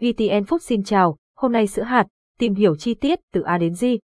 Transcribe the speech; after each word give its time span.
VTN 0.00 0.44
phúc 0.44 0.62
xin 0.62 0.82
chào, 0.82 1.16
hôm 1.36 1.52
nay 1.52 1.66
sữa 1.66 1.82
hạt, 1.82 2.06
tìm 2.38 2.54
hiểu 2.54 2.76
chi 2.76 2.94
tiết 2.94 3.20
từ 3.32 3.40
A 3.40 3.58
đến 3.58 3.72
Z. 3.72 3.98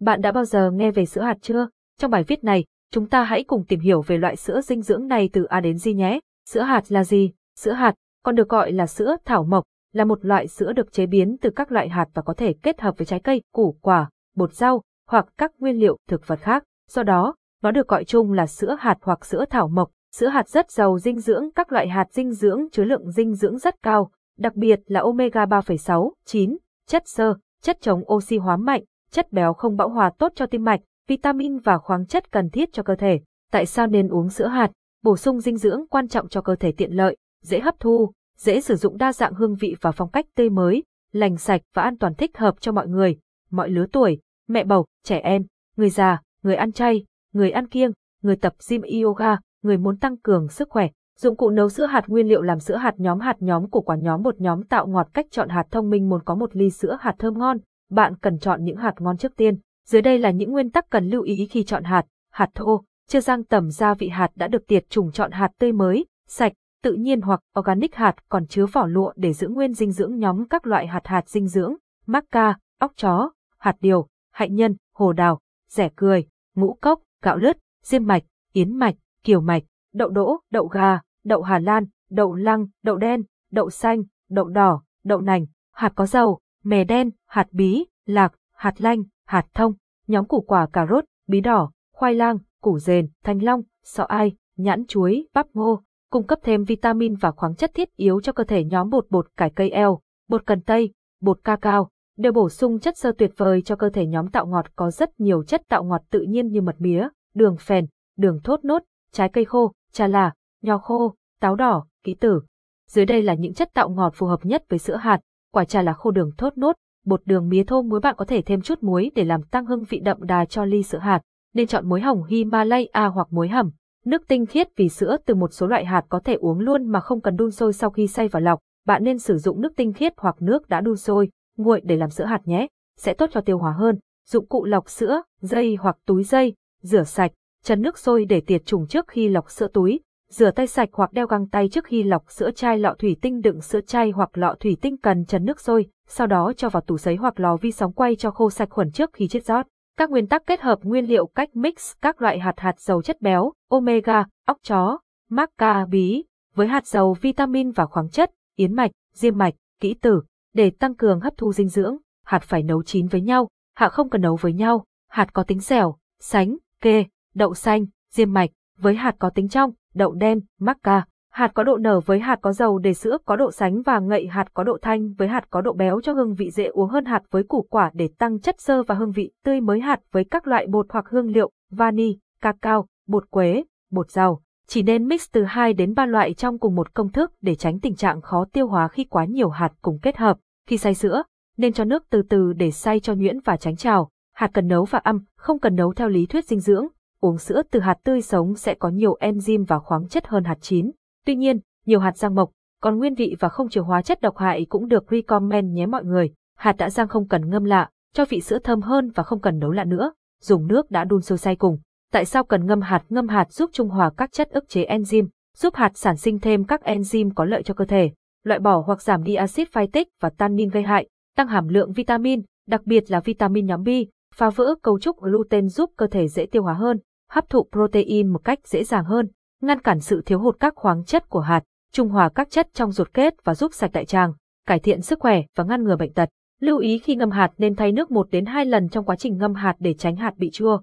Bạn 0.00 0.20
đã 0.20 0.32
bao 0.32 0.44
giờ 0.44 0.70
nghe 0.70 0.90
về 0.90 1.06
sữa 1.06 1.20
hạt 1.20 1.36
chưa? 1.40 1.68
Trong 1.98 2.10
bài 2.10 2.22
viết 2.22 2.44
này, 2.44 2.64
chúng 2.92 3.08
ta 3.08 3.24
hãy 3.24 3.44
cùng 3.44 3.64
tìm 3.64 3.80
hiểu 3.80 4.02
về 4.02 4.18
loại 4.18 4.36
sữa 4.36 4.60
dinh 4.60 4.82
dưỡng 4.82 5.06
này 5.06 5.30
từ 5.32 5.44
A 5.44 5.60
đến 5.60 5.76
Z 5.76 5.94
nhé. 5.94 6.20
Sữa 6.50 6.60
hạt 6.60 6.82
là 6.88 7.04
gì? 7.04 7.32
Sữa 7.58 7.72
hạt, 7.72 7.94
còn 8.24 8.34
được 8.34 8.48
gọi 8.48 8.72
là 8.72 8.86
sữa 8.86 9.16
thảo 9.24 9.44
mộc, 9.44 9.64
là 9.92 10.04
một 10.04 10.24
loại 10.24 10.48
sữa 10.48 10.72
được 10.72 10.92
chế 10.92 11.06
biến 11.06 11.36
từ 11.40 11.50
các 11.50 11.72
loại 11.72 11.88
hạt 11.88 12.06
và 12.14 12.22
có 12.22 12.34
thể 12.34 12.54
kết 12.62 12.80
hợp 12.80 12.98
với 12.98 13.06
trái 13.06 13.20
cây, 13.20 13.42
củ 13.52 13.76
quả, 13.80 14.10
bột 14.36 14.52
rau 14.52 14.82
hoặc 15.08 15.26
các 15.38 15.52
nguyên 15.58 15.76
liệu 15.76 15.98
thực 16.08 16.26
vật 16.26 16.40
khác. 16.40 16.64
Do 16.88 17.02
đó, 17.02 17.34
nó 17.62 17.70
được 17.70 17.88
gọi 17.88 18.04
chung 18.04 18.32
là 18.32 18.46
sữa 18.46 18.76
hạt 18.80 18.98
hoặc 19.02 19.26
sữa 19.26 19.44
thảo 19.50 19.68
mộc. 19.68 19.90
Sữa 20.14 20.28
hạt 20.28 20.48
rất 20.48 20.70
giàu 20.70 20.98
dinh 20.98 21.20
dưỡng, 21.20 21.50
các 21.54 21.72
loại 21.72 21.88
hạt 21.88 22.06
dinh 22.10 22.32
dưỡng 22.32 22.70
chứa 22.72 22.84
lượng 22.84 23.10
dinh 23.10 23.34
dưỡng 23.34 23.58
rất 23.58 23.82
cao, 23.82 24.10
đặc 24.38 24.54
biệt 24.54 24.80
là 24.86 25.00
omega 25.00 25.44
3,6, 25.44 26.10
9, 26.24 26.56
chất 26.86 27.02
xơ, 27.06 27.34
chất 27.62 27.78
chống 27.80 28.12
oxy 28.12 28.38
hóa 28.38 28.56
mạnh, 28.56 28.84
chất 29.10 29.32
béo 29.32 29.52
không 29.52 29.76
bão 29.76 29.88
hòa 29.88 30.10
tốt 30.18 30.32
cho 30.34 30.46
tim 30.46 30.64
mạch, 30.64 30.80
vitamin 31.06 31.58
và 31.58 31.78
khoáng 31.78 32.06
chất 32.06 32.32
cần 32.32 32.50
thiết 32.50 32.72
cho 32.72 32.82
cơ 32.82 32.94
thể. 32.94 33.20
Tại 33.50 33.66
sao 33.66 33.86
nên 33.86 34.08
uống 34.08 34.28
sữa 34.28 34.46
hạt? 34.46 34.70
Bổ 35.02 35.16
sung 35.16 35.40
dinh 35.40 35.56
dưỡng 35.56 35.86
quan 35.90 36.08
trọng 36.08 36.28
cho 36.28 36.40
cơ 36.40 36.56
thể 36.56 36.72
tiện 36.72 36.92
lợi, 36.92 37.16
dễ 37.42 37.60
hấp 37.60 37.80
thu, 37.80 38.12
dễ 38.36 38.60
sử 38.60 38.76
dụng 38.76 38.96
đa 38.96 39.12
dạng 39.12 39.34
hương 39.34 39.54
vị 39.54 39.76
và 39.80 39.92
phong 39.92 40.10
cách 40.10 40.26
tươi 40.34 40.50
mới, 40.50 40.84
lành 41.12 41.36
sạch 41.36 41.62
và 41.74 41.82
an 41.82 41.98
toàn 41.98 42.14
thích 42.14 42.38
hợp 42.38 42.60
cho 42.60 42.72
mọi 42.72 42.88
người, 42.88 43.18
mọi 43.50 43.70
lứa 43.70 43.86
tuổi, 43.92 44.20
mẹ 44.48 44.64
bầu, 44.64 44.86
trẻ 45.04 45.18
em, 45.18 45.42
người 45.76 45.90
già, 45.90 46.22
người 46.42 46.54
ăn 46.54 46.72
chay, 46.72 47.04
người 47.32 47.50
ăn 47.50 47.68
kiêng, 47.68 47.90
người 48.22 48.36
tập 48.36 48.54
gym 48.68 48.82
yoga, 49.02 49.36
người 49.62 49.78
muốn 49.78 49.96
tăng 49.96 50.16
cường 50.16 50.48
sức 50.48 50.68
khỏe. 50.70 50.88
Dụng 51.22 51.36
cụ 51.36 51.50
nấu 51.50 51.68
sữa 51.68 51.86
hạt 51.86 52.08
nguyên 52.08 52.28
liệu 52.28 52.42
làm 52.42 52.60
sữa 52.60 52.76
hạt 52.76 52.94
nhóm 52.96 53.20
hạt 53.20 53.36
nhóm 53.40 53.70
của 53.70 53.80
quả 53.80 53.96
nhóm 53.96 54.22
bột 54.22 54.40
nhóm 54.40 54.62
tạo 54.62 54.86
ngọt 54.86 55.08
cách 55.14 55.26
chọn 55.30 55.48
hạt 55.48 55.64
thông 55.70 55.90
minh 55.90 56.08
muốn 56.08 56.24
có 56.24 56.34
một 56.34 56.56
ly 56.56 56.70
sữa 56.70 56.98
hạt 57.00 57.14
thơm 57.18 57.38
ngon, 57.38 57.58
bạn 57.90 58.16
cần 58.16 58.38
chọn 58.38 58.64
những 58.64 58.76
hạt 58.76 58.94
ngon 58.98 59.16
trước 59.16 59.36
tiên. 59.36 59.58
Dưới 59.86 60.02
đây 60.02 60.18
là 60.18 60.30
những 60.30 60.52
nguyên 60.52 60.70
tắc 60.70 60.90
cần 60.90 61.08
lưu 61.08 61.22
ý 61.22 61.46
khi 61.50 61.64
chọn 61.64 61.84
hạt, 61.84 62.06
hạt 62.32 62.50
thô, 62.54 62.84
chưa 63.08 63.20
rang 63.20 63.44
tẩm 63.44 63.70
gia 63.70 63.94
vị 63.94 64.08
hạt 64.08 64.30
đã 64.34 64.48
được 64.48 64.66
tiệt 64.66 64.90
trùng 64.90 65.12
chọn 65.12 65.30
hạt 65.30 65.50
tươi 65.58 65.72
mới, 65.72 66.06
sạch, 66.28 66.52
tự 66.82 66.92
nhiên 66.92 67.20
hoặc 67.20 67.40
organic 67.58 67.94
hạt 67.94 68.14
còn 68.28 68.46
chứa 68.46 68.66
vỏ 68.66 68.86
lụa 68.86 69.12
để 69.16 69.32
giữ 69.32 69.48
nguyên 69.48 69.74
dinh 69.74 69.92
dưỡng 69.92 70.18
nhóm 70.18 70.48
các 70.48 70.66
loại 70.66 70.86
hạt 70.86 71.06
hạt 71.06 71.28
dinh 71.28 71.46
dưỡng, 71.46 71.74
macca, 72.06 72.56
óc 72.80 72.92
chó, 72.96 73.30
hạt 73.58 73.76
điều, 73.80 74.08
hạnh 74.32 74.54
nhân, 74.54 74.76
hồ 74.94 75.12
đào, 75.12 75.40
rẻ 75.68 75.90
cười, 75.96 76.26
ngũ 76.54 76.76
cốc, 76.80 77.00
gạo 77.22 77.36
lứt, 77.36 77.58
diêm 77.84 78.06
mạch, 78.06 78.22
yến 78.52 78.76
mạch, 78.76 78.94
kiều 79.22 79.40
mạch, 79.40 79.62
đậu 79.94 80.08
đỗ, 80.08 80.36
đậu 80.50 80.66
gà, 80.66 81.00
đậu 81.24 81.42
Hà 81.42 81.58
Lan, 81.58 81.84
đậu 82.10 82.34
lăng, 82.34 82.66
đậu 82.82 82.96
đen, 82.96 83.22
đậu 83.52 83.70
xanh, 83.70 84.02
đậu 84.28 84.48
đỏ, 84.48 84.82
đậu 85.04 85.20
nành, 85.20 85.46
hạt 85.72 85.92
có 85.94 86.06
dầu, 86.06 86.40
mè 86.64 86.84
đen, 86.84 87.10
hạt 87.26 87.46
bí, 87.52 87.84
lạc, 88.06 88.34
hạt 88.52 88.80
lanh, 88.80 89.02
hạt 89.26 89.46
thông, 89.54 89.74
nhóm 90.06 90.24
củ 90.24 90.40
quả 90.40 90.66
cà 90.72 90.86
rốt, 90.90 91.04
bí 91.26 91.40
đỏ, 91.40 91.70
khoai 91.92 92.14
lang, 92.14 92.38
củ 92.62 92.78
dền, 92.78 93.08
thanh 93.24 93.42
long, 93.42 93.62
sọ 93.84 94.02
ai, 94.02 94.36
nhãn 94.56 94.86
chuối, 94.86 95.28
bắp 95.34 95.46
ngô, 95.54 95.82
cung 96.10 96.26
cấp 96.26 96.38
thêm 96.42 96.64
vitamin 96.64 97.14
và 97.14 97.30
khoáng 97.30 97.54
chất 97.54 97.70
thiết 97.74 97.96
yếu 97.96 98.20
cho 98.20 98.32
cơ 98.32 98.44
thể 98.44 98.64
nhóm 98.64 98.90
bột 98.90 99.06
bột 99.10 99.26
cải 99.36 99.50
cây 99.50 99.70
eo, 99.70 100.00
bột 100.28 100.46
cần 100.46 100.60
tây, 100.60 100.92
bột 101.20 101.40
ca 101.44 101.56
cao, 101.56 101.90
đều 102.16 102.32
bổ 102.32 102.48
sung 102.48 102.78
chất 102.78 102.98
xơ 102.98 103.12
tuyệt 103.18 103.30
vời 103.36 103.62
cho 103.62 103.76
cơ 103.76 103.88
thể 103.88 104.06
nhóm 104.06 104.30
tạo 104.30 104.46
ngọt 104.46 104.66
có 104.76 104.90
rất 104.90 105.20
nhiều 105.20 105.44
chất 105.44 105.62
tạo 105.68 105.84
ngọt 105.84 106.02
tự 106.10 106.20
nhiên 106.20 106.48
như 106.48 106.60
mật 106.60 106.76
mía, 106.78 107.08
đường 107.34 107.56
phèn, 107.56 107.86
đường 108.16 108.40
thốt 108.44 108.64
nốt, 108.64 108.82
trái 109.12 109.28
cây 109.28 109.44
khô, 109.44 109.72
trà 109.92 110.06
là, 110.06 110.32
nho 110.62 110.78
khô, 110.78 111.14
táo 111.40 111.56
đỏ, 111.56 111.84
ký 112.04 112.14
tử. 112.14 112.40
Dưới 112.88 113.06
đây 113.06 113.22
là 113.22 113.34
những 113.34 113.54
chất 113.54 113.68
tạo 113.74 113.88
ngọt 113.88 114.12
phù 114.14 114.26
hợp 114.26 114.46
nhất 114.46 114.64
với 114.68 114.78
sữa 114.78 114.96
hạt, 114.96 115.20
quả 115.52 115.64
trà 115.64 115.82
là 115.82 115.92
khô 115.92 116.10
đường 116.10 116.30
thốt 116.38 116.58
nốt, 116.58 116.76
bột 117.04 117.26
đường 117.26 117.48
mía 117.48 117.64
thô 117.64 117.82
muối 117.82 118.00
bạn 118.00 118.14
có 118.18 118.24
thể 118.24 118.42
thêm 118.42 118.60
chút 118.60 118.82
muối 118.82 119.10
để 119.14 119.24
làm 119.24 119.42
tăng 119.42 119.66
hương 119.66 119.84
vị 119.84 120.00
đậm 120.00 120.16
đà 120.20 120.44
cho 120.44 120.64
ly 120.64 120.82
sữa 120.82 120.98
hạt, 120.98 121.20
nên 121.54 121.66
chọn 121.66 121.88
muối 121.88 122.00
hồng 122.00 122.24
Himalaya 122.24 123.06
hoặc 123.14 123.26
muối 123.30 123.48
hầm. 123.48 123.70
Nước 124.04 124.22
tinh 124.28 124.46
khiết 124.46 124.68
vì 124.76 124.88
sữa 124.88 125.16
từ 125.26 125.34
một 125.34 125.52
số 125.52 125.66
loại 125.66 125.84
hạt 125.84 126.04
có 126.08 126.20
thể 126.20 126.34
uống 126.34 126.58
luôn 126.58 126.86
mà 126.86 127.00
không 127.00 127.20
cần 127.20 127.36
đun 127.36 127.50
sôi 127.50 127.72
sau 127.72 127.90
khi 127.90 128.06
xay 128.06 128.28
và 128.28 128.40
lọc, 128.40 128.58
bạn 128.86 129.04
nên 129.04 129.18
sử 129.18 129.38
dụng 129.38 129.60
nước 129.60 129.72
tinh 129.76 129.92
khiết 129.92 130.12
hoặc 130.16 130.36
nước 130.40 130.68
đã 130.68 130.80
đun 130.80 130.96
sôi, 130.96 131.30
nguội 131.56 131.80
để 131.84 131.96
làm 131.96 132.10
sữa 132.10 132.24
hạt 132.24 132.40
nhé, 132.44 132.66
sẽ 132.96 133.14
tốt 133.14 133.30
cho 133.32 133.40
tiêu 133.40 133.58
hóa 133.58 133.72
hơn. 133.72 133.98
Dụng 134.28 134.46
cụ 134.46 134.64
lọc 134.64 134.90
sữa, 134.90 135.22
dây 135.40 135.76
hoặc 135.80 135.96
túi 136.06 136.24
dây, 136.24 136.54
rửa 136.82 137.02
sạch, 137.02 137.32
chấn 137.64 137.82
nước 137.82 137.98
sôi 137.98 138.24
để 138.24 138.40
tiệt 138.40 138.62
trùng 138.66 138.86
trước 138.86 139.08
khi 139.08 139.28
lọc 139.28 139.50
sữa 139.50 139.68
túi, 139.72 140.00
rửa 140.30 140.50
tay 140.50 140.66
sạch 140.66 140.88
hoặc 140.92 141.12
đeo 141.12 141.26
găng 141.26 141.48
tay 141.48 141.68
trước 141.68 141.84
khi 141.84 142.02
lọc 142.02 142.30
sữa 142.30 142.50
chai 142.50 142.78
lọ 142.78 142.94
thủy 142.98 143.16
tinh 143.22 143.40
đựng 143.40 143.60
sữa 143.60 143.80
chai 143.86 144.10
hoặc 144.10 144.38
lọ 144.38 144.54
thủy 144.60 144.76
tinh 144.80 144.96
cần 144.96 145.24
chấn 145.24 145.44
nước 145.44 145.60
sôi, 145.60 145.86
sau 146.08 146.26
đó 146.26 146.52
cho 146.56 146.68
vào 146.68 146.80
tủ 146.80 146.98
sấy 146.98 147.16
hoặc 147.16 147.40
lò 147.40 147.56
vi 147.56 147.72
sóng 147.72 147.92
quay 147.92 148.16
cho 148.16 148.30
khô 148.30 148.50
sạch 148.50 148.70
khuẩn 148.70 148.90
trước 148.90 149.10
khi 149.12 149.28
chiết 149.28 149.44
rót. 149.44 149.66
Các 149.96 150.10
nguyên 150.10 150.26
tắc 150.26 150.46
kết 150.46 150.60
hợp 150.60 150.78
nguyên 150.82 151.04
liệu 151.04 151.26
cách 151.26 151.56
mix 151.56 151.92
các 152.02 152.22
loại 152.22 152.38
hạt 152.38 152.54
hạt 152.56 152.80
dầu 152.80 153.02
chất 153.02 153.20
béo, 153.20 153.52
omega, 153.68 154.24
óc 154.46 154.58
chó, 154.62 154.98
maca 155.28 155.86
bí, 155.86 156.24
với 156.54 156.68
hạt 156.68 156.86
dầu 156.86 157.16
vitamin 157.20 157.70
và 157.70 157.86
khoáng 157.86 158.10
chất, 158.10 158.30
yến 158.56 158.74
mạch, 158.74 158.90
diêm 159.14 159.38
mạch, 159.38 159.54
kỹ 159.80 159.94
tử, 159.94 160.22
để 160.54 160.70
tăng 160.70 160.94
cường 160.94 161.20
hấp 161.20 161.32
thu 161.36 161.52
dinh 161.52 161.68
dưỡng, 161.68 161.96
hạt 162.24 162.42
phải 162.42 162.62
nấu 162.62 162.82
chín 162.82 163.06
với 163.06 163.20
nhau, 163.20 163.48
hạ 163.74 163.88
không 163.88 164.10
cần 164.10 164.20
nấu 164.20 164.36
với 164.36 164.52
nhau, 164.52 164.84
hạt 165.10 165.32
có 165.32 165.42
tính 165.42 165.60
dẻo, 165.60 165.96
sánh, 166.20 166.56
kê, 166.80 167.04
đậu 167.34 167.54
xanh, 167.54 167.86
diêm 168.12 168.32
mạch, 168.32 168.50
với 168.78 168.94
hạt 168.94 169.14
có 169.18 169.30
tính 169.30 169.48
trong, 169.48 169.72
đậu 169.94 170.12
đen, 170.12 170.40
macca, 170.60 171.04
hạt 171.30 171.50
có 171.54 171.64
độ 171.64 171.76
nở 171.76 172.00
với 172.00 172.18
hạt 172.18 172.38
có 172.42 172.52
dầu 172.52 172.78
để 172.78 172.94
sữa 172.94 173.18
có 173.24 173.36
độ 173.36 173.50
sánh 173.50 173.82
và 173.82 173.98
ngậy 173.98 174.26
hạt 174.26 174.54
có 174.54 174.64
độ 174.64 174.78
thanh 174.82 175.12
với 175.12 175.28
hạt 175.28 175.50
có 175.50 175.60
độ 175.60 175.72
béo 175.72 176.00
cho 176.00 176.12
hương 176.12 176.34
vị 176.34 176.50
dễ 176.50 176.64
uống 176.64 176.88
hơn 176.88 177.04
hạt 177.04 177.22
với 177.30 177.42
củ 177.42 177.66
quả 177.70 177.90
để 177.94 178.08
tăng 178.18 178.40
chất 178.40 178.60
xơ 178.60 178.82
và 178.82 178.94
hương 178.94 179.12
vị 179.12 179.30
tươi 179.44 179.60
mới 179.60 179.80
hạt 179.80 180.00
với 180.12 180.24
các 180.24 180.46
loại 180.46 180.66
bột 180.66 180.86
hoặc 180.90 181.04
hương 181.08 181.30
liệu, 181.30 181.50
vani, 181.70 182.16
cacao, 182.40 182.86
bột 183.06 183.30
quế, 183.30 183.64
bột 183.90 184.10
rau. 184.10 184.42
Chỉ 184.66 184.82
nên 184.82 185.08
mix 185.08 185.26
từ 185.32 185.44
2 185.44 185.72
đến 185.72 185.94
3 185.94 186.06
loại 186.06 186.34
trong 186.34 186.58
cùng 186.58 186.74
một 186.74 186.94
công 186.94 187.12
thức 187.12 187.32
để 187.40 187.54
tránh 187.54 187.80
tình 187.80 187.94
trạng 187.94 188.20
khó 188.20 188.44
tiêu 188.52 188.68
hóa 188.68 188.88
khi 188.88 189.04
quá 189.04 189.24
nhiều 189.24 189.48
hạt 189.48 189.72
cùng 189.82 189.98
kết 190.02 190.16
hợp. 190.16 190.38
Khi 190.66 190.78
xay 190.78 190.94
sữa, 190.94 191.22
nên 191.56 191.72
cho 191.72 191.84
nước 191.84 192.04
từ 192.10 192.22
từ 192.22 192.52
để 192.52 192.70
xay 192.70 193.00
cho 193.00 193.14
nhuyễn 193.14 193.40
và 193.44 193.56
tránh 193.56 193.76
trào. 193.76 194.10
Hạt 194.34 194.50
cần 194.54 194.68
nấu 194.68 194.84
và 194.84 194.98
âm, 194.98 195.24
không 195.36 195.58
cần 195.58 195.76
nấu 195.76 195.94
theo 195.94 196.08
lý 196.08 196.26
thuyết 196.26 196.44
dinh 196.44 196.60
dưỡng. 196.60 196.86
Uống 197.20 197.38
sữa 197.38 197.62
từ 197.70 197.80
hạt 197.80 197.98
tươi 198.04 198.22
sống 198.22 198.54
sẽ 198.54 198.74
có 198.74 198.88
nhiều 198.88 199.16
enzyme 199.20 199.64
và 199.68 199.78
khoáng 199.78 200.08
chất 200.08 200.26
hơn 200.26 200.44
hạt 200.44 200.58
chín. 200.60 200.90
Tuy 201.26 201.34
nhiên, 201.34 201.60
nhiều 201.86 202.00
hạt 202.00 202.16
rang 202.16 202.34
mộc, 202.34 202.50
còn 202.82 202.98
nguyên 202.98 203.14
vị 203.14 203.36
và 203.40 203.48
không 203.48 203.68
chứa 203.68 203.80
hóa 203.80 204.02
chất 204.02 204.20
độc 204.20 204.36
hại 204.36 204.66
cũng 204.68 204.88
được 204.88 205.04
recommend 205.10 205.72
nhé 205.72 205.86
mọi 205.86 206.04
người. 206.04 206.30
Hạt 206.56 206.76
đã 206.78 206.90
rang 206.90 207.08
không 207.08 207.28
cần 207.28 207.50
ngâm 207.50 207.64
lạ, 207.64 207.90
cho 208.14 208.24
vị 208.24 208.40
sữa 208.40 208.58
thơm 208.58 208.80
hơn 208.80 209.10
và 209.14 209.22
không 209.22 209.40
cần 209.40 209.58
nấu 209.58 209.70
lạ 209.70 209.84
nữa. 209.84 210.12
Dùng 210.42 210.66
nước 210.66 210.90
đã 210.90 211.04
đun 211.04 211.20
sôi 211.20 211.38
say 211.38 211.56
cùng. 211.56 211.78
Tại 212.12 212.24
sao 212.24 212.44
cần 212.44 212.66
ngâm 212.66 212.80
hạt? 212.80 213.04
Ngâm 213.08 213.28
hạt 213.28 213.52
giúp 213.52 213.70
trung 213.72 213.88
hòa 213.88 214.10
các 214.16 214.32
chất 214.32 214.50
ức 214.50 214.68
chế 214.68 214.84
enzyme, 214.84 215.26
giúp 215.56 215.74
hạt 215.74 215.92
sản 215.94 216.16
sinh 216.16 216.38
thêm 216.38 216.64
các 216.64 216.82
enzyme 216.82 217.30
có 217.34 217.44
lợi 217.44 217.62
cho 217.62 217.74
cơ 217.74 217.84
thể, 217.84 218.10
loại 218.44 218.60
bỏ 218.60 218.82
hoặc 218.86 219.02
giảm 219.02 219.24
đi 219.24 219.34
axit 219.34 219.72
phytic 219.72 220.08
và 220.20 220.30
tannin 220.30 220.68
gây 220.68 220.82
hại, 220.82 221.08
tăng 221.36 221.48
hàm 221.48 221.68
lượng 221.68 221.92
vitamin, 221.92 222.42
đặc 222.66 222.80
biệt 222.84 223.10
là 223.10 223.20
vitamin 223.20 223.66
nhóm 223.66 223.82
B, 223.82 223.88
phá 224.38 224.50
vỡ 224.50 224.74
cấu 224.82 224.98
trúc 224.98 225.20
gluten 225.20 225.68
giúp 225.68 225.90
cơ 225.96 226.06
thể 226.06 226.28
dễ 226.28 226.46
tiêu 226.46 226.62
hóa 226.62 226.74
hơn, 226.74 226.98
hấp 227.30 227.50
thụ 227.50 227.68
protein 227.72 228.28
một 228.28 228.44
cách 228.44 228.58
dễ 228.68 228.84
dàng 228.84 229.04
hơn, 229.04 229.28
ngăn 229.60 229.80
cản 229.80 230.00
sự 230.00 230.22
thiếu 230.26 230.38
hụt 230.38 230.60
các 230.60 230.74
khoáng 230.76 231.04
chất 231.04 231.28
của 231.28 231.40
hạt, 231.40 231.62
trung 231.92 232.08
hòa 232.08 232.28
các 232.34 232.50
chất 232.50 232.68
trong 232.74 232.92
ruột 232.92 233.14
kết 233.14 233.34
và 233.44 233.54
giúp 233.54 233.74
sạch 233.74 233.92
đại 233.92 234.04
tràng, 234.04 234.32
cải 234.66 234.78
thiện 234.78 235.02
sức 235.02 235.20
khỏe 235.20 235.42
và 235.54 235.64
ngăn 235.64 235.84
ngừa 235.84 235.96
bệnh 235.96 236.12
tật. 236.12 236.28
Lưu 236.60 236.78
ý 236.78 236.98
khi 236.98 237.16
ngâm 237.16 237.30
hạt 237.30 237.50
nên 237.58 237.76
thay 237.76 237.92
nước 237.92 238.10
1 238.10 238.30
đến 238.30 238.46
2 238.46 238.66
lần 238.66 238.88
trong 238.88 239.04
quá 239.04 239.16
trình 239.16 239.38
ngâm 239.38 239.54
hạt 239.54 239.74
để 239.78 239.94
tránh 239.94 240.16
hạt 240.16 240.34
bị 240.36 240.50
chua. 240.52 240.80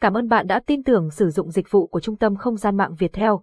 Cảm 0.00 0.14
ơn 0.14 0.28
bạn 0.28 0.46
đã 0.46 0.60
tin 0.66 0.82
tưởng 0.82 1.10
sử 1.10 1.30
dụng 1.30 1.50
dịch 1.50 1.70
vụ 1.70 1.86
của 1.86 2.00
Trung 2.00 2.16
tâm 2.16 2.36
Không 2.36 2.56
gian 2.56 2.76
mạng 2.76 2.94
Việt 2.98 3.12
Theo. 3.12 3.42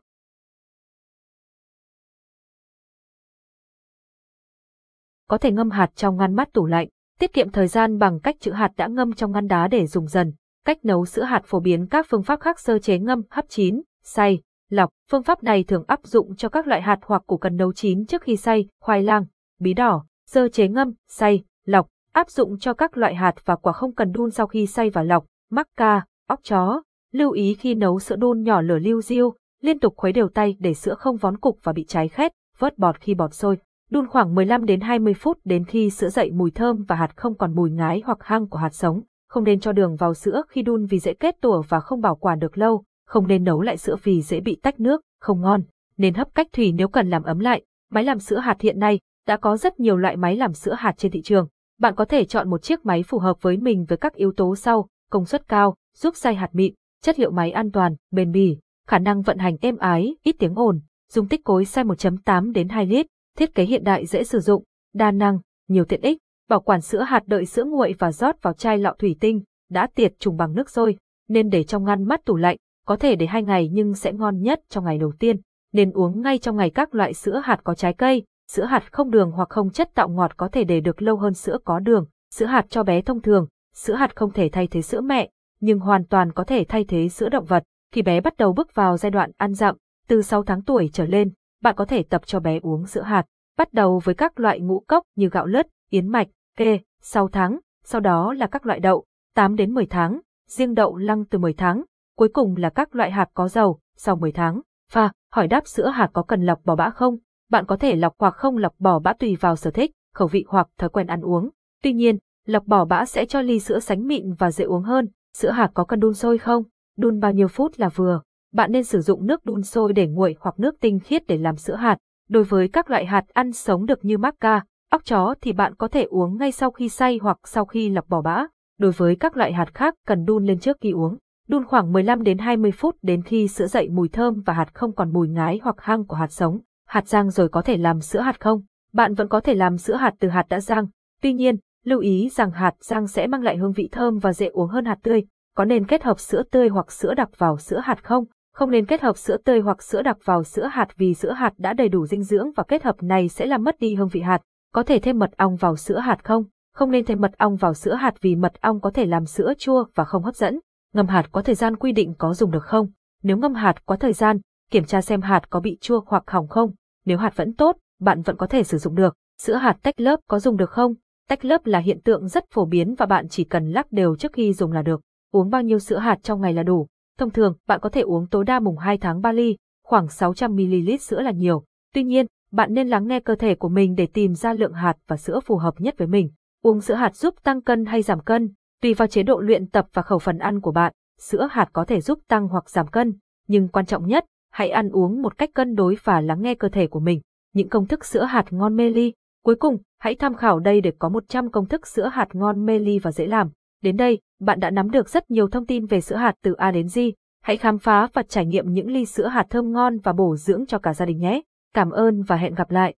Có 5.29 5.37
thể 5.37 5.51
ngâm 5.51 5.69
hạt 5.69 5.89
trong 5.95 6.17
ngăn 6.17 6.35
mát 6.35 6.53
tủ 6.53 6.65
lạnh, 6.65 6.87
tiết 7.19 7.33
kiệm 7.33 7.49
thời 7.49 7.67
gian 7.67 7.97
bằng 7.97 8.19
cách 8.19 8.35
trữ 8.39 8.51
hạt 8.51 8.71
đã 8.77 8.87
ngâm 8.87 9.13
trong 9.13 9.31
ngăn 9.31 9.47
đá 9.47 9.67
để 9.67 9.87
dùng 9.87 10.07
dần. 10.07 10.33
Cách 10.65 10.85
nấu 10.85 11.05
sữa 11.05 11.23
hạt 11.23 11.41
phổ 11.45 11.59
biến 11.59 11.87
các 11.87 12.05
phương 12.09 12.23
pháp 12.23 12.39
khác 12.39 12.59
sơ 12.59 12.79
chế 12.79 12.99
ngâm, 12.99 13.21
hấp 13.29 13.45
chín, 13.49 13.81
xay, 14.03 14.41
lọc. 14.69 14.89
Phương 15.11 15.23
pháp 15.23 15.43
này 15.43 15.63
thường 15.63 15.83
áp 15.87 15.99
dụng 16.03 16.35
cho 16.35 16.49
các 16.49 16.67
loại 16.67 16.81
hạt 16.81 16.99
hoặc 17.01 17.23
củ 17.27 17.37
cần 17.37 17.55
nấu 17.55 17.73
chín 17.73 18.05
trước 18.05 18.21
khi 18.21 18.37
xay, 18.37 18.67
khoai 18.81 19.03
lang, 19.03 19.25
bí 19.59 19.73
đỏ, 19.73 20.05
sơ 20.25 20.49
chế 20.49 20.67
ngâm, 20.67 20.93
xay, 21.07 21.43
lọc, 21.65 21.87
áp 22.11 22.29
dụng 22.29 22.59
cho 22.59 22.73
các 22.73 22.97
loại 22.97 23.15
hạt 23.15 23.33
và 23.45 23.55
quả 23.55 23.73
không 23.73 23.95
cần 23.95 24.11
đun 24.11 24.31
sau 24.31 24.47
khi 24.47 24.67
xay 24.67 24.89
và 24.89 25.03
lọc, 25.03 25.25
mắc 25.51 25.67
ca, 25.77 26.05
óc 26.27 26.39
chó. 26.43 26.81
Lưu 27.11 27.31
ý 27.31 27.53
khi 27.53 27.75
nấu 27.75 27.99
sữa 27.99 28.15
đun 28.15 28.43
nhỏ 28.43 28.61
lửa 28.61 28.79
lưu 28.79 29.01
diêu, 29.01 29.33
liên 29.61 29.79
tục 29.79 29.93
khuấy 29.97 30.13
đều 30.13 30.29
tay 30.29 30.55
để 30.59 30.73
sữa 30.73 30.95
không 30.95 31.17
vón 31.17 31.37
cục 31.37 31.59
và 31.63 31.73
bị 31.73 31.85
cháy 31.87 32.07
khét, 32.07 32.31
vớt 32.57 32.77
bọt 32.77 32.99
khi 32.99 33.13
bọt 33.13 33.33
sôi. 33.33 33.57
Đun 33.91 34.07
khoảng 34.07 34.35
15 34.35 34.65
đến 34.65 34.81
20 34.81 35.13
phút 35.13 35.39
đến 35.45 35.65
khi 35.65 35.89
sữa 35.89 36.09
dậy 36.09 36.31
mùi 36.31 36.51
thơm 36.51 36.83
và 36.83 36.95
hạt 36.95 37.17
không 37.17 37.37
còn 37.37 37.55
mùi 37.55 37.71
ngái 37.71 38.01
hoặc 38.05 38.17
hăng 38.21 38.47
của 38.47 38.57
hạt 38.57 38.73
sống. 38.73 39.01
Không 39.29 39.43
nên 39.43 39.59
cho 39.59 39.71
đường 39.71 39.95
vào 39.95 40.13
sữa 40.13 40.41
khi 40.49 40.61
đun 40.61 40.85
vì 40.85 40.99
dễ 40.99 41.13
kết 41.13 41.35
tủa 41.41 41.61
và 41.61 41.79
không 41.79 42.01
bảo 42.01 42.15
quản 42.15 42.39
được 42.39 42.57
lâu. 42.57 42.83
Không 43.05 43.27
nên 43.27 43.43
nấu 43.43 43.61
lại 43.61 43.77
sữa 43.77 43.95
vì 44.03 44.21
dễ 44.21 44.39
bị 44.39 44.59
tách 44.63 44.79
nước. 44.79 45.01
không 45.21 45.41
ngon, 45.41 45.61
nên 45.97 46.13
hấp 46.13 46.35
cách 46.35 46.47
thủy 46.53 46.71
nếu 46.71 46.87
cần 46.87 47.09
làm 47.09 47.23
ấm 47.23 47.39
lại. 47.39 47.63
Máy 47.91 48.03
làm 48.03 48.19
sữa 48.19 48.37
hạt 48.37 48.61
hiện 48.61 48.79
nay 48.79 48.99
đã 49.27 49.37
có 49.37 49.57
rất 49.57 49.79
nhiều 49.79 49.97
loại 49.97 50.17
máy 50.17 50.35
làm 50.35 50.53
sữa 50.53 50.73
hạt 50.73 50.93
trên 50.97 51.11
thị 51.11 51.21
trường. 51.21 51.47
Bạn 51.79 51.95
có 51.95 52.05
thể 52.05 52.25
chọn 52.25 52.49
một 52.49 52.61
chiếc 52.61 52.85
máy 52.85 53.03
phù 53.03 53.19
hợp 53.19 53.41
với 53.41 53.57
mình 53.57 53.85
với 53.85 53.97
các 53.97 54.13
yếu 54.13 54.31
tố 54.31 54.55
sau, 54.55 54.87
công 55.11 55.25
suất 55.25 55.47
cao, 55.47 55.75
giúp 55.97 56.15
xay 56.15 56.35
hạt 56.35 56.49
mịn, 56.53 56.73
chất 57.03 57.19
liệu 57.19 57.31
máy 57.31 57.51
an 57.51 57.71
toàn, 57.71 57.95
bền 58.11 58.31
bỉ, 58.31 58.57
khả 58.87 58.99
năng 58.99 59.21
vận 59.21 59.37
hành 59.37 59.57
êm 59.61 59.77
ái, 59.77 60.15
ít 60.23 60.35
tiếng 60.39 60.55
ồn, 60.55 60.79
dung 61.11 61.27
tích 61.27 61.43
cối 61.43 61.65
xay 61.65 61.83
1.8 61.83 62.51
đến 62.51 62.69
2 62.69 62.85
lít, 62.85 63.05
thiết 63.37 63.55
kế 63.55 63.63
hiện 63.63 63.83
đại 63.83 64.05
dễ 64.05 64.23
sử 64.23 64.39
dụng, 64.39 64.63
đa 64.93 65.11
năng, 65.11 65.39
nhiều 65.67 65.85
tiện 65.85 66.01
ích, 66.01 66.17
bảo 66.49 66.59
quản 66.59 66.81
sữa 66.81 67.01
hạt 67.01 67.23
đợi 67.27 67.45
sữa 67.45 67.63
nguội 67.63 67.95
và 67.99 68.11
rót 68.11 68.41
vào 68.41 68.53
chai 68.53 68.77
lọ 68.77 68.93
thủy 68.99 69.15
tinh, 69.19 69.41
đã 69.69 69.87
tiệt 69.95 70.13
trùng 70.19 70.37
bằng 70.37 70.53
nước 70.53 70.69
sôi, 70.69 70.97
nên 71.29 71.49
để 71.49 71.63
trong 71.63 71.83
ngăn 71.83 72.03
mát 72.03 72.25
tủ 72.25 72.35
lạnh, 72.35 72.57
có 72.85 72.95
thể 72.95 73.15
để 73.15 73.25
hai 73.25 73.43
ngày 73.43 73.69
nhưng 73.71 73.93
sẽ 73.93 74.13
ngon 74.13 74.41
nhất 74.41 74.61
trong 74.69 74.85
ngày 74.85 74.97
đầu 74.97 75.13
tiên, 75.19 75.37
nên 75.73 75.91
uống 75.91 76.21
ngay 76.21 76.37
trong 76.37 76.57
ngày 76.57 76.69
các 76.69 76.95
loại 76.95 77.13
sữa 77.13 77.41
hạt 77.43 77.59
có 77.63 77.73
trái 77.73 77.93
cây, 77.93 78.23
sữa 78.51 78.65
hạt 78.65 78.91
không 78.91 79.11
đường 79.11 79.31
hoặc 79.31 79.49
không 79.49 79.69
chất 79.69 79.89
tạo 79.93 80.09
ngọt 80.09 80.37
có 80.37 80.47
thể 80.47 80.63
để 80.63 80.79
được 80.79 81.01
lâu 81.01 81.17
hơn 81.17 81.33
sữa 81.33 81.57
có 81.65 81.79
đường, 81.79 82.05
sữa 82.33 82.45
hạt 82.45 82.65
cho 82.69 82.83
bé 82.83 83.01
thông 83.01 83.21
thường, 83.21 83.47
sữa 83.75 83.93
hạt 83.93 84.15
không 84.15 84.31
thể 84.31 84.49
thay 84.49 84.67
thế 84.67 84.81
sữa 84.81 85.01
mẹ, 85.01 85.29
nhưng 85.59 85.79
hoàn 85.79 86.05
toàn 86.05 86.31
có 86.31 86.43
thể 86.43 86.65
thay 86.67 86.83
thế 86.83 87.09
sữa 87.09 87.29
động 87.29 87.45
vật. 87.45 87.63
Khi 87.91 88.01
bé 88.01 88.21
bắt 88.21 88.37
đầu 88.37 88.53
bước 88.53 88.75
vào 88.75 88.97
giai 88.97 89.11
đoạn 89.11 89.31
ăn 89.37 89.53
dặm, 89.53 89.75
từ 90.07 90.21
6 90.21 90.43
tháng 90.43 90.61
tuổi 90.61 90.89
trở 90.93 91.05
lên, 91.05 91.31
bạn 91.61 91.75
có 91.75 91.85
thể 91.85 92.03
tập 92.03 92.21
cho 92.25 92.39
bé 92.39 92.59
uống 92.61 92.85
sữa 92.85 93.01
hạt, 93.01 93.25
bắt 93.57 93.73
đầu 93.73 94.01
với 94.03 94.15
các 94.15 94.39
loại 94.39 94.59
ngũ 94.59 94.83
cốc 94.87 95.03
như 95.15 95.29
gạo 95.29 95.45
lứt, 95.45 95.67
yến 95.89 96.07
mạch, 96.07 96.27
kê, 96.57 96.79
6 97.01 97.27
tháng, 97.27 97.59
sau 97.83 98.01
đó 98.01 98.33
là 98.33 98.47
các 98.47 98.65
loại 98.65 98.79
đậu, 98.79 99.05
8 99.35 99.55
đến 99.55 99.73
10 99.73 99.85
tháng, 99.85 100.19
riêng 100.47 100.73
đậu 100.73 100.97
lăng 100.97 101.25
từ 101.25 101.39
10 101.39 101.53
tháng, 101.53 101.83
cuối 102.17 102.29
cùng 102.33 102.55
là 102.57 102.69
các 102.69 102.95
loại 102.95 103.11
hạt 103.11 103.29
có 103.33 103.47
dầu, 103.47 103.79
sau 103.97 104.15
10 104.15 104.31
tháng. 104.31 104.61
Pha, 104.91 105.11
hỏi 105.31 105.47
đáp 105.47 105.67
sữa 105.67 105.87
hạt 105.87 106.09
có 106.13 106.23
cần 106.23 106.45
lọc 106.45 106.65
bỏ 106.65 106.75
bã 106.75 106.89
không? 106.89 107.17
Bạn 107.49 107.65
có 107.65 107.77
thể 107.77 107.95
lọc 107.95 108.13
hoặc 108.19 108.33
không 108.33 108.57
lọc 108.57 108.73
bỏ 108.79 108.99
bã 108.99 109.13
tùy 109.13 109.35
vào 109.35 109.55
sở 109.55 109.71
thích, 109.71 109.91
khẩu 110.13 110.27
vị 110.27 110.45
hoặc 110.47 110.67
thói 110.77 110.89
quen 110.89 111.07
ăn 111.07 111.21
uống. 111.21 111.49
Tuy 111.83 111.93
nhiên, 111.93 112.17
lọc 112.45 112.65
bỏ 112.65 112.85
bã 112.85 113.05
sẽ 113.05 113.25
cho 113.25 113.41
ly 113.41 113.59
sữa 113.59 113.79
sánh 113.79 114.07
mịn 114.07 114.33
và 114.33 114.51
dễ 114.51 114.65
uống 114.65 114.83
hơn. 114.83 115.07
Sữa 115.33 115.51
hạt 115.51 115.71
có 115.73 115.83
cần 115.83 115.99
đun 115.99 116.13
sôi 116.13 116.37
không? 116.37 116.63
Đun 116.97 117.19
bao 117.19 117.31
nhiêu 117.31 117.47
phút 117.47 117.79
là 117.79 117.89
vừa? 117.89 118.21
Bạn 118.53 118.71
nên 118.71 118.83
sử 118.83 119.01
dụng 119.01 119.27
nước 119.27 119.45
đun 119.45 119.63
sôi 119.63 119.93
để 119.93 120.07
nguội 120.07 120.35
hoặc 120.39 120.59
nước 120.59 120.75
tinh 120.79 120.99
khiết 120.99 121.27
để 121.27 121.37
làm 121.37 121.55
sữa 121.55 121.75
hạt. 121.75 121.97
Đối 122.29 122.43
với 122.43 122.67
các 122.67 122.89
loại 122.89 123.05
hạt 123.05 123.23
ăn 123.33 123.51
sống 123.51 123.85
được 123.85 124.05
như 124.05 124.17
macca, 124.17 124.61
óc 124.91 125.05
chó 125.05 125.33
thì 125.41 125.53
bạn 125.53 125.75
có 125.75 125.87
thể 125.87 126.03
uống 126.03 126.37
ngay 126.37 126.51
sau 126.51 126.71
khi 126.71 126.89
xay 126.89 127.19
hoặc 127.21 127.37
sau 127.43 127.65
khi 127.65 127.89
lọc 127.89 128.09
bỏ 128.09 128.21
bã. 128.21 128.45
Đối 128.79 128.91
với 128.91 129.15
các 129.15 129.37
loại 129.37 129.53
hạt 129.53 129.73
khác 129.73 129.95
cần 130.07 130.25
đun 130.25 130.45
lên 130.45 130.59
trước 130.59 130.77
khi 130.81 130.91
uống. 130.91 131.17
Đun 131.47 131.65
khoảng 131.65 131.93
15 131.93 132.23
đến 132.23 132.37
20 132.37 132.71
phút 132.71 132.95
đến 133.01 133.21
khi 133.23 133.47
sữa 133.47 133.67
dậy 133.67 133.89
mùi 133.89 134.09
thơm 134.09 134.41
và 134.45 134.53
hạt 134.53 134.73
không 134.73 134.95
còn 134.95 135.13
mùi 135.13 135.27
ngái 135.27 135.59
hoặc 135.63 135.75
hăng 135.79 136.05
của 136.05 136.15
hạt 136.15 136.31
sống. 136.31 136.59
Hạt 136.87 137.07
rang 137.07 137.29
rồi 137.29 137.49
có 137.49 137.61
thể 137.61 137.77
làm 137.77 138.01
sữa 138.01 138.19
hạt 138.19 138.39
không? 138.39 138.61
Bạn 138.93 139.13
vẫn 139.13 139.27
có 139.27 139.39
thể 139.39 139.53
làm 139.53 139.77
sữa 139.77 139.95
hạt 139.95 140.13
từ 140.19 140.27
hạt 140.27 140.45
đã 140.49 140.59
rang. 140.59 140.87
Tuy 141.21 141.33
nhiên, 141.33 141.55
lưu 141.83 141.99
ý 141.99 142.29
rằng 142.29 142.51
hạt 142.51 142.73
rang 142.79 143.07
sẽ 143.07 143.27
mang 143.27 143.43
lại 143.43 143.57
hương 143.57 143.71
vị 143.71 143.89
thơm 143.91 144.17
và 144.17 144.33
dễ 144.33 144.47
uống 144.47 144.69
hơn 144.69 144.85
hạt 144.85 144.97
tươi. 145.03 145.23
Có 145.55 145.65
nên 145.65 145.85
kết 145.85 146.03
hợp 146.03 146.19
sữa 146.19 146.43
tươi 146.51 146.69
hoặc 146.69 146.91
sữa 146.91 147.13
đặc 147.13 147.29
vào 147.37 147.57
sữa 147.57 147.79
hạt 147.83 148.03
không? 148.03 148.25
Không 148.57 148.71
nên 148.71 148.85
kết 148.85 149.01
hợp 149.01 149.17
sữa 149.17 149.37
tươi 149.37 149.59
hoặc 149.59 149.83
sữa 149.83 150.01
đặc 150.01 150.17
vào 150.23 150.43
sữa 150.43 150.69
hạt 150.71 150.87
vì 150.97 151.13
sữa 151.13 151.31
hạt 151.31 151.53
đã 151.57 151.73
đầy 151.73 151.89
đủ 151.89 152.05
dinh 152.05 152.23
dưỡng 152.23 152.51
và 152.55 152.63
kết 152.67 152.83
hợp 152.83 153.03
này 153.03 153.29
sẽ 153.29 153.45
làm 153.45 153.63
mất 153.63 153.79
đi 153.79 153.95
hương 153.95 154.07
vị 154.07 154.21
hạt. 154.21 154.41
Có 154.73 154.83
thể 154.83 154.99
thêm 154.99 155.19
mật 155.19 155.37
ong 155.37 155.55
vào 155.55 155.75
sữa 155.75 155.99
hạt 155.99 156.23
không? 156.23 156.43
Không 156.73 156.91
nên 156.91 157.05
thêm 157.05 157.21
mật 157.21 157.37
ong 157.37 157.55
vào 157.55 157.73
sữa 157.73 157.93
hạt 157.93 158.21
vì 158.21 158.35
mật 158.35 158.61
ong 158.61 158.79
có 158.81 158.91
thể 158.91 159.05
làm 159.05 159.25
sữa 159.25 159.53
chua 159.57 159.85
và 159.95 160.03
không 160.03 160.23
hấp 160.23 160.35
dẫn. 160.35 160.59
Ngâm 160.93 161.07
hạt 161.07 161.29
có 161.31 161.41
thời 161.41 161.55
gian 161.55 161.75
quy 161.75 161.91
định 161.91 162.13
có 162.17 162.33
dùng 162.33 162.51
được 162.51 162.63
không? 162.63 162.87
Nếu 163.23 163.37
ngâm 163.37 163.53
hạt 163.53 163.85
quá 163.85 163.97
thời 163.99 164.13
gian, 164.13 164.39
kiểm 164.71 164.85
tra 164.85 165.01
xem 165.01 165.21
hạt 165.21 165.49
có 165.49 165.59
bị 165.59 165.77
chua 165.81 166.01
hoặc 166.07 166.23
hỏng 166.27 166.47
không. 166.47 166.71
Nếu 167.05 167.17
hạt 167.17 167.35
vẫn 167.35 167.55
tốt, 167.55 167.77
bạn 167.99 168.21
vẫn 168.21 168.37
có 168.37 168.47
thể 168.47 168.63
sử 168.63 168.77
dụng 168.77 168.95
được. 168.95 169.15
Sữa 169.41 169.55
hạt 169.55 169.77
tách 169.83 169.99
lớp 169.99 170.19
có 170.27 170.39
dùng 170.39 170.57
được 170.57 170.69
không? 170.69 170.93
Tách 171.29 171.45
lớp 171.45 171.65
là 171.65 171.79
hiện 171.79 172.01
tượng 172.01 172.27
rất 172.27 172.45
phổ 172.51 172.65
biến 172.65 172.95
và 172.95 173.05
bạn 173.05 173.27
chỉ 173.29 173.43
cần 173.43 173.71
lắc 173.71 173.91
đều 173.91 174.15
trước 174.15 174.33
khi 174.33 174.53
dùng 174.53 174.71
là 174.71 174.81
được. 174.81 175.01
Uống 175.31 175.49
bao 175.49 175.61
nhiêu 175.61 175.79
sữa 175.79 175.97
hạt 175.97 176.17
trong 176.23 176.41
ngày 176.41 176.53
là 176.53 176.63
đủ. 176.63 176.87
Thông 177.17 177.31
thường, 177.31 177.53
bạn 177.67 177.79
có 177.79 177.89
thể 177.89 178.01
uống 178.01 178.27
tối 178.27 178.45
đa 178.45 178.59
mùng 178.59 178.77
2 178.77 178.97
tháng 178.97 179.21
3 179.21 179.31
ly, 179.31 179.57
khoảng 179.83 180.07
600ml 180.07 180.97
sữa 180.97 181.21
là 181.21 181.31
nhiều. 181.31 181.63
Tuy 181.93 182.03
nhiên, 182.03 182.25
bạn 182.51 182.73
nên 182.73 182.87
lắng 182.87 183.07
nghe 183.07 183.19
cơ 183.19 183.35
thể 183.35 183.55
của 183.55 183.69
mình 183.69 183.95
để 183.95 184.07
tìm 184.13 184.33
ra 184.33 184.53
lượng 184.53 184.73
hạt 184.73 184.97
và 185.07 185.17
sữa 185.17 185.39
phù 185.45 185.57
hợp 185.57 185.73
nhất 185.77 185.95
với 185.97 186.07
mình. 186.07 186.29
Uống 186.61 186.81
sữa 186.81 186.93
hạt 186.93 187.15
giúp 187.15 187.35
tăng 187.43 187.61
cân 187.61 187.85
hay 187.85 188.01
giảm 188.01 188.19
cân, 188.19 188.53
tùy 188.81 188.93
vào 188.93 189.07
chế 189.07 189.23
độ 189.23 189.39
luyện 189.39 189.67
tập 189.67 189.87
và 189.93 190.01
khẩu 190.01 190.19
phần 190.19 190.37
ăn 190.37 190.61
của 190.61 190.71
bạn, 190.71 190.93
sữa 191.19 191.47
hạt 191.51 191.69
có 191.73 191.85
thể 191.85 192.01
giúp 192.01 192.19
tăng 192.27 192.47
hoặc 192.47 192.69
giảm 192.69 192.87
cân, 192.87 193.13
nhưng 193.47 193.67
quan 193.67 193.85
trọng 193.85 194.07
nhất, 194.07 194.25
hãy 194.51 194.69
ăn 194.69 194.89
uống 194.89 195.21
một 195.21 195.37
cách 195.37 195.49
cân 195.53 195.75
đối 195.75 195.97
và 196.03 196.21
lắng 196.21 196.41
nghe 196.41 196.55
cơ 196.55 196.69
thể 196.69 196.87
của 196.87 196.99
mình. 196.99 197.21
Những 197.53 197.69
công 197.69 197.87
thức 197.87 198.05
sữa 198.05 198.23
hạt 198.23 198.45
ngon 198.49 198.75
mê 198.75 198.89
ly. 198.89 199.13
Cuối 199.43 199.55
cùng, 199.55 199.77
hãy 199.99 200.15
tham 200.15 200.35
khảo 200.35 200.59
đây 200.59 200.81
để 200.81 200.91
có 200.99 201.09
100 201.09 201.51
công 201.51 201.65
thức 201.65 201.87
sữa 201.87 202.09
hạt 202.13 202.27
ngon 202.33 202.65
mê 202.65 202.79
ly 202.79 202.99
và 202.99 203.11
dễ 203.11 203.27
làm. 203.27 203.49
Đến 203.81 203.97
đây, 203.97 204.19
bạn 204.39 204.59
đã 204.59 204.69
nắm 204.69 204.91
được 204.91 205.09
rất 205.09 205.31
nhiều 205.31 205.47
thông 205.47 205.65
tin 205.65 205.85
về 205.85 206.01
sữa 206.01 206.15
hạt 206.15 206.35
từ 206.43 206.53
A 206.53 206.71
đến 206.71 206.85
Z. 206.85 207.11
Hãy 207.43 207.57
khám 207.57 207.79
phá 207.79 208.07
và 208.13 208.23
trải 208.29 208.45
nghiệm 208.45 208.73
những 208.73 208.91
ly 208.91 209.05
sữa 209.05 209.27
hạt 209.27 209.45
thơm 209.49 209.71
ngon 209.71 209.97
và 210.03 210.13
bổ 210.13 210.35
dưỡng 210.35 210.65
cho 210.65 210.79
cả 210.79 210.93
gia 210.93 211.05
đình 211.05 211.19
nhé. 211.19 211.41
Cảm 211.73 211.89
ơn 211.89 212.23
và 212.23 212.35
hẹn 212.35 212.55
gặp 212.55 212.71
lại. 212.71 212.93